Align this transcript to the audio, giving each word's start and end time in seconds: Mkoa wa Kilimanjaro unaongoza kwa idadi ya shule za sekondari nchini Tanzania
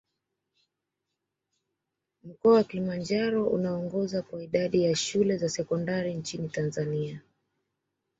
Mkoa 2.23 2.53
wa 2.53 2.63
Kilimanjaro 2.63 3.47
unaongoza 3.47 4.21
kwa 4.21 4.43
idadi 4.43 4.83
ya 4.83 4.95
shule 4.95 5.37
za 5.37 5.49
sekondari 5.49 6.13
nchini 6.13 6.49
Tanzania 6.49 7.21